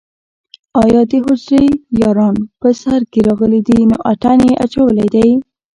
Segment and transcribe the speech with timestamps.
[0.77, 1.69] او يا دحجرې
[2.01, 5.27] ياران په سر کښې راغلي دي نو اتڼ يې اچولے دے